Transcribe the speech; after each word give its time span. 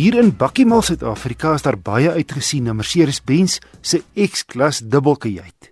Hier 0.00 0.14
in 0.16 0.30
Bakkiemal 0.32 0.80
Suid-Afrika 0.80 1.50
is 1.58 1.64
daar 1.66 1.76
baie 1.76 2.08
uitgesien 2.08 2.64
na 2.64 2.72
Mercedes-Benz 2.72 3.58
se 3.84 3.98
X-klas 4.16 4.78
dubbelkajuit. 4.80 5.66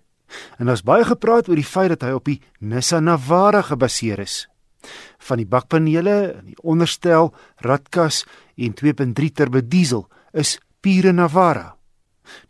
En 0.61 0.69
daar's 0.69 0.83
baie 0.85 1.07
gepraat 1.09 1.47
oor 1.49 1.57
die 1.57 1.65
feit 1.65 1.95
dat 1.95 2.03
hy 2.05 2.11
op 2.13 2.27
die 2.29 2.35
Nissan 2.61 3.07
Navara 3.09 3.63
gebaseer 3.65 4.21
is. 4.21 4.35
Van 5.25 5.41
die 5.41 5.47
bakpanele, 5.49 6.43
die 6.45 6.59
onderstel, 6.61 7.31
radkas 7.65 8.27
en 8.61 8.75
2.3 8.77 9.31
turbo 9.33 9.63
diesel 9.65 10.05
is 10.37 10.59
pure 10.85 11.15
Navara. 11.17 11.71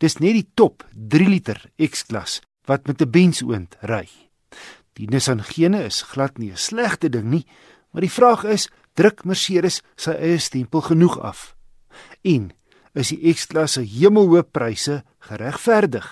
Dis 0.03 0.19
net 0.19 0.35
die 0.35 0.49
top 0.59 0.83
3 0.91 1.29
liter 1.31 1.61
X-klas 1.79 2.41
wat 2.67 2.91
met 2.91 2.99
'n 2.99 3.09
Benz-oond 3.09 3.77
ry. 3.87 4.09
Die 4.99 5.07
Nissan 5.07 5.39
gene 5.43 5.85
is 5.85 6.01
glad 6.01 6.39
nie 6.39 6.51
'n 6.51 6.57
slegte 6.57 7.07
ding 7.09 7.29
nie, 7.31 7.47
maar 7.93 8.01
die 8.01 8.11
vraag 8.11 8.43
is, 8.43 8.67
druk 8.95 9.23
Mercedes 9.23 9.81
sy 9.95 10.11
eie 10.11 10.39
stempel 10.39 10.81
genoeg 10.81 11.17
af? 11.19 11.55
En 12.27 12.49
is 12.97 13.13
die 13.13 13.33
X-klasse 13.33 13.83
hemelhoë 13.85 14.43
pryse 14.51 15.01
geregverdig. 15.29 16.05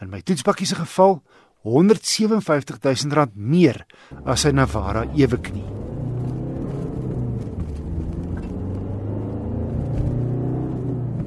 In 0.00 0.10
my 0.12 0.22
toetspakkie 0.24 0.68
se 0.68 0.78
geval 0.78 1.20
157 1.66 2.80
000 2.82 3.16
rand 3.16 3.36
meer 3.36 3.84
as 4.24 4.44
sy 4.44 4.52
Navara 4.54 5.04
ewe 5.16 5.38
knie. 5.38 5.68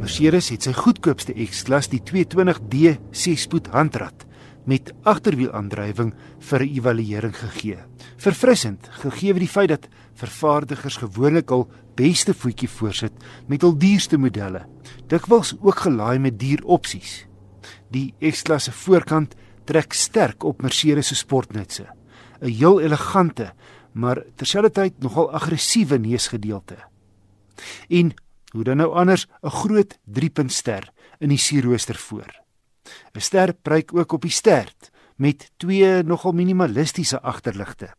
Mercedes 0.06 0.52
het 0.54 0.68
sy 0.68 0.76
goedkoopste 0.76 1.34
X-klas, 1.48 1.90
die 1.90 2.02
220D 2.06 2.98
6-spoed 3.10 3.72
handrat 3.74 4.25
met 4.66 4.94
agterwielaandrywing 5.04 6.14
vir 6.50 6.66
evaluering 6.66 7.36
gegee. 7.38 7.78
Verfrissend, 8.18 8.90
gegee 9.02 9.34
die 9.34 9.50
feit 9.50 9.70
dat 9.70 9.88
vervaardigers 10.18 10.98
gewoonlik 11.04 11.52
al 11.52 11.68
beste 11.96 12.34
voetjie 12.34 12.70
voorsit 12.70 13.14
met 13.48 13.62
hul 13.62 13.78
duurste 13.78 14.18
modelle. 14.18 14.66
Dikwels 15.08 15.56
ook 15.62 15.86
gelaai 15.86 16.20
met 16.20 16.40
duur 16.40 16.64
opsies. 16.66 17.26
Die 17.92 18.14
X-klasse 18.20 18.72
voorkant 18.72 19.36
trek 19.66 19.94
sterk 19.94 20.44
op 20.44 20.62
Mercedes 20.62 21.08
se 21.08 21.16
sportnutse. 21.16 21.88
'n 22.42 22.50
Heel 22.50 22.82
elegante, 22.82 23.54
maar 23.94 24.24
terselfdertyd 24.36 25.00
nogal 25.00 25.32
aggressiewe 25.32 25.98
neusgedeelte. 25.98 26.78
En 27.90 28.14
hoe 28.52 28.64
dan 28.64 28.78
nou 28.78 28.94
anders 28.94 29.28
'n 29.42 29.50
groot 29.50 29.98
3-punt 30.06 30.52
ster 30.52 30.92
in 31.20 31.30
die 31.30 31.38
sierrooster 31.38 31.96
voor. 31.96 32.45
'n 33.16 33.22
Ster 33.22 33.54
pryk 33.54 33.94
ook 33.94 34.12
op 34.12 34.22
die 34.22 34.32
stert 34.32 34.92
met 35.16 35.52
twee 35.58 36.04
nogal 36.04 36.32
minimalistiese 36.32 37.22
agterligte. 37.22 37.94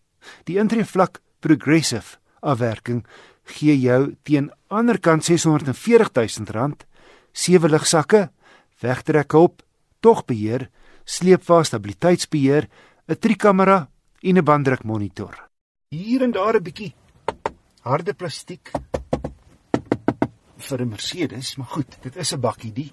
Die 0.45 0.59
intreevlak 0.59 1.21
progressive 1.41 2.19
afwerking 2.41 3.07
gee 3.45 3.79
jou 3.81 4.17
teen 4.23 4.51
anderkant 4.69 5.25
640 5.25 6.11
000 6.13 6.51
rand 6.51 6.85
sewe 7.33 7.69
ligsakke 7.69 8.31
wegtrek 8.81 9.33
op 9.33 9.63
tog 10.01 10.25
beheer 10.25 10.69
sleepwa 11.05 11.63
stabiliteitsbeheer 11.63 12.69
'n 13.09 13.19
trikamera 13.19 13.89
en 14.21 14.39
'n 14.39 14.45
banddrukmonitor 14.45 15.49
hier 15.91 16.23
en 16.23 16.33
daar 16.33 16.57
'n 16.57 16.63
bietjie 16.63 16.95
harde 17.83 18.15
plastiek 18.15 18.71
vir 20.67 20.83
'n 20.83 20.89
Mercedes 20.89 21.57
maar 21.57 21.73
goed 21.77 21.99
dit 22.03 22.17
is 22.17 22.33
'n 22.33 22.41
bakkie 22.41 22.73
die 22.73 22.91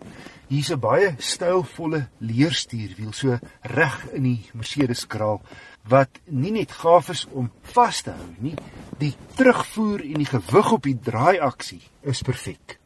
hier's 0.50 0.72
'n 0.72 0.80
baie 0.80 1.16
stylvolle 1.18 2.08
leerstuurwiel 2.20 3.14
so 3.14 3.40
reg 3.62 4.08
in 4.14 4.24
die 4.24 4.46
Mercedes 4.54 5.08
kraal 5.08 5.42
wat 5.90 6.20
nie 6.32 6.52
net 6.56 6.72
gaaf 6.72 7.10
is 7.12 7.26
om 7.32 7.50
vas 7.74 8.02
te 8.06 8.14
hou 8.16 8.30
nie, 8.44 8.56
die 9.00 9.14
terugvoer 9.38 10.04
en 10.06 10.22
die 10.24 10.30
gewig 10.30 10.72
op 10.72 10.88
die 10.88 10.96
draaiaksie 10.96 11.82
is 12.08 12.24
perfek. 12.24 12.78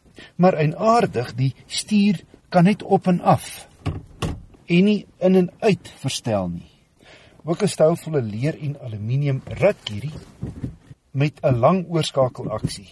Maar 0.42 0.58
eienaardig, 0.58 1.34
die 1.38 1.54
stuur 1.68 2.24
kan 2.50 2.66
net 2.66 2.84
op 2.84 3.08
en 3.08 3.22
af 3.22 3.68
en 4.68 4.84
nie 4.84 5.06
in 5.24 5.38
en 5.40 5.52
uit 5.64 5.92
verstel 6.02 6.50
nie. 6.50 6.72
Ook 7.46 7.62
'n 7.64 7.68
stylvolle 7.68 8.22
leer 8.22 8.58
en 8.60 8.80
aluminium 8.82 9.42
rat 9.46 9.90
hierdie 9.90 10.14
met 11.12 11.40
'n 11.44 11.60
lang 11.60 11.86
oorskakelaksie. 11.88 12.90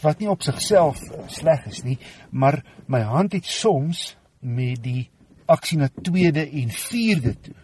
Wat 0.00 0.18
nie 0.18 0.30
op 0.30 0.42
sigself 0.42 1.00
eh, 1.10 1.22
sleg 1.28 1.66
is 1.66 1.82
nie, 1.82 1.98
maar 2.30 2.62
my 2.86 3.00
hand 3.00 3.32
het 3.32 3.46
soms 3.46 4.16
met 4.40 4.82
die 4.82 5.10
aksie 5.46 5.78
na 5.78 5.88
tweede 6.02 6.44
en 6.44 6.70
vierde 6.70 7.34
toe 7.40 7.54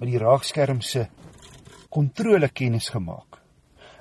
by 0.00 0.08
die 0.08 0.18
raakskerm 0.20 0.80
se 0.80 1.06
kontrole 1.92 2.48
kennis 2.48 2.88
gemaak. 2.88 3.40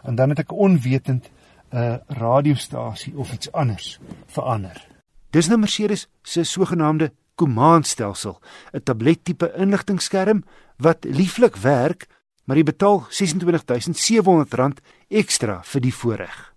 En 0.03 0.15
dan 0.15 0.29
het 0.29 0.39
ek 0.45 0.51
onwetend 0.53 1.29
'n 1.71 1.99
radiostasie 2.07 3.17
of 3.17 3.33
iets 3.33 3.51
anders 3.51 3.99
verander. 4.25 4.87
Dis 5.29 5.47
nou 5.47 5.59
Mercedes 5.59 6.07
se 6.23 6.43
sogenaamde 6.43 7.11
komandstelsel, 7.35 8.41
'n 8.73 8.83
tablettipe 8.83 9.53
inligtingskerm 9.55 10.43
wat 10.77 11.03
lieflik 11.03 11.55
werk, 11.55 12.07
maar 12.45 12.57
jy 12.57 12.63
betaal 12.63 13.05
R26700 13.09 14.81
ekstra 15.07 15.61
vir 15.63 15.81
die 15.81 15.93
voorreg. 15.93 16.48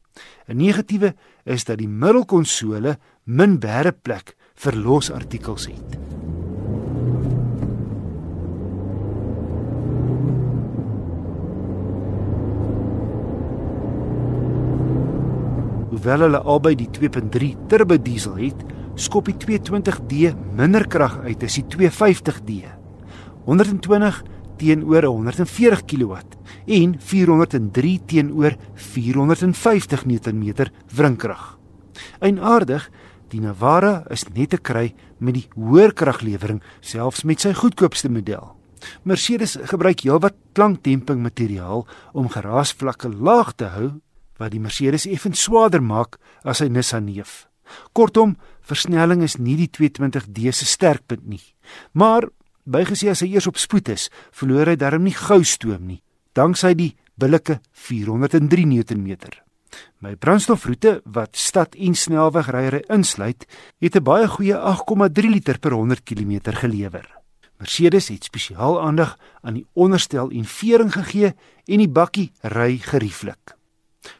'n 0.49 0.56
Negatiewe 0.56 1.15
is 1.45 1.65
dat 1.65 1.78
die 1.78 1.89
middelkonsole 1.89 2.99
min 3.25 3.59
bæreplek 3.59 4.37
vir 4.55 4.77
losartikels 4.77 5.67
het. 5.67 5.99
Hoewel 15.93 16.25
hulle 16.25 16.39
albei 16.39 16.75
die 16.75 16.89
2.3 16.91 17.67
turbo 17.69 17.97
diesel 18.01 18.39
het, 18.41 18.62
skop 18.95 19.28
die 19.28 19.37
220D 19.39 20.33
minder 20.56 20.87
krag 20.89 21.19
uit 21.22 21.45
as 21.47 21.59
die 21.61 21.67
250D. 21.69 22.65
120 23.45 24.22
teenoor 24.62 25.06
140 25.11 25.83
kW 25.91 26.21
en 26.67 26.95
403 26.99 27.99
teenoor 28.06 28.56
450 28.75 30.06
Nm 30.06 30.69
wrinkrag. 30.95 31.59
Eienaardig, 32.23 32.89
die 33.33 33.41
Navara 33.43 34.03
is 34.12 34.27
net 34.31 34.53
te 34.55 34.61
kry 34.61 34.93
met 35.19 35.39
die 35.39 35.47
hoër 35.56 35.95
kraglewering 35.97 36.61
selfs 36.81 37.25
met 37.27 37.43
sy 37.43 37.55
goedkoopste 37.56 38.11
model. 38.12 38.53
Mercedes 39.06 39.56
gebruik 39.71 40.03
heelwat 40.03 40.37
klankdemping 40.56 41.22
materiaal 41.22 41.87
om 42.19 42.31
geraasvlakke 42.31 43.11
laag 43.11 43.55
te 43.56 43.71
hou 43.75 43.89
wat 44.41 44.55
die 44.55 44.62
Mercedes 44.62 45.06
effens 45.06 45.43
swaarder 45.47 45.83
maak 45.83 46.19
as 46.43 46.62
sy 46.62 46.69
Nissan 46.71 47.06
neef. 47.06 47.47
Kortom, 47.97 48.37
versnelling 48.61 49.22
is 49.25 49.39
nie 49.39 49.56
die 49.56 49.71
220d 49.71 50.53
se 50.53 50.67
sterkpunt 50.69 51.25
nie. 51.31 51.43
Maar 51.95 52.27
bygesê 52.65 53.11
as 53.11 53.23
hy 53.23 53.33
eers 53.34 53.47
op 53.47 53.59
spoed 53.59 53.89
is, 53.89 54.11
verloor 54.33 54.73
hy 54.73 54.77
darm 54.77 55.05
nie 55.05 55.17
gou 55.17 55.43
stoom 55.45 55.87
nie, 55.87 56.03
danksy 56.34 56.75
die 56.75 56.93
billike 57.19 57.61
403 57.73 58.67
Nm. 58.67 59.17
My 60.03 60.17
brandstofroete 60.17 61.01
wat 61.05 61.37
stad 61.39 61.75
en 61.75 61.95
snelwegryery 61.97 62.83
insluit, 62.93 63.47
het 63.81 63.97
'n 63.97 64.03
baie 64.03 64.28
goeie 64.28 64.56
8,3 64.56 65.31
liter 65.31 65.59
per 65.59 65.72
100 65.72 66.03
km 66.05 66.53
gelewer. 66.53 67.22
Mercedes 67.59 68.09
het 68.09 68.25
spesiaal 68.25 68.81
aandag 68.83 69.19
aan 69.41 69.55
die 69.55 69.67
onderstel 69.72 70.31
en 70.31 70.45
vering 70.45 70.93
gegee 70.93 71.34
en 71.65 71.78
die 71.78 71.89
bakkie 71.89 72.33
ry 72.43 72.78
gerieflik. 72.78 73.56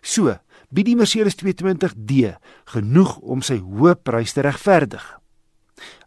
So, 0.01 0.37
bied 0.71 0.87
die 0.87 0.97
Mercedes 0.97 1.35
220d 1.37 2.37
genoeg 2.65 3.17
om 3.19 3.43
sy 3.43 3.59
hoë 3.59 3.97
prys 4.03 4.33
te 4.33 4.41
regverdig. 4.41 5.22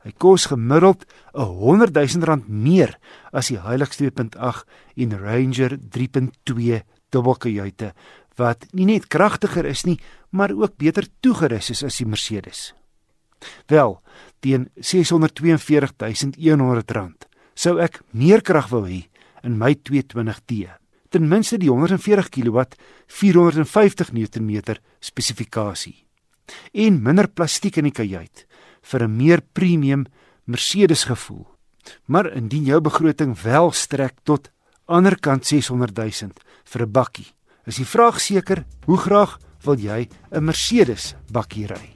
Hy 0.04 0.12
kos 0.18 0.46
gemiddeld 0.52 1.06
'n 1.34 1.42
100 1.42 1.94
000 1.94 2.26
rand 2.26 2.48
meer 2.48 3.00
as 3.32 3.48
die 3.48 3.60
Hilux 3.60 3.98
2.8 3.98 4.66
en 4.96 5.20
Ranger 5.20 5.78
3.2 5.78 6.82
dubbelkajuite 7.10 7.94
wat 8.36 8.66
nie 8.74 8.86
net 8.86 9.08
kragtiger 9.08 9.66
is 9.66 9.86
nie, 9.86 10.00
maar 10.30 10.52
ook 10.52 10.78
beter 10.78 11.08
toegerus 11.20 11.70
is 11.70 11.84
as 11.84 11.98
die 11.98 12.06
Mercedes. 12.06 12.74
Wel, 13.68 14.02
teen 14.40 14.70
642100 14.76 16.92
rand 16.92 17.26
sou 17.56 17.80
ek 17.80 18.02
meer 18.12 18.44
krag 18.44 18.70
wou 18.70 18.84
hê 18.86 19.08
in 19.44 19.58
my 19.58 19.76
220d 19.76 20.68
ten 21.10 21.30
minste 21.32 21.58
die 21.62 21.72
140 21.72 22.30
kW 22.30 22.66
450 23.08 24.12
Nm 24.12 24.76
spesifikasie 25.00 26.04
en 26.74 27.02
minder 27.02 27.30
plastiek 27.32 27.78
in 27.80 27.88
die 27.88 27.96
kajuit 27.96 28.44
vir 28.90 29.04
'n 29.04 29.16
meer 29.16 29.42
premium 29.42 30.06
Mercedes 30.46 31.04
gevoel. 31.04 31.48
Maar 32.06 32.34
indien 32.34 32.64
jou 32.64 32.82
begroting 32.82 33.42
wel 33.42 33.72
strek 33.72 34.14
tot 34.24 34.52
anderkant 34.86 35.46
600 35.46 35.96
000 35.98 36.32
vir 36.64 36.82
'n 36.82 36.92
bakkie, 36.92 37.34
is 37.66 37.76
die 37.76 37.86
vraag 37.86 38.22
seker, 38.22 38.66
hoe 38.86 38.98
graag 38.98 39.40
wil 39.64 39.78
jy 39.78 40.08
'n 40.32 40.44
Mercedes 40.46 41.16
bakkie 41.32 41.68
ry? 41.68 41.95